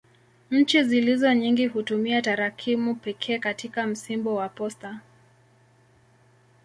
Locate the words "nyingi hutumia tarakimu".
1.33-2.95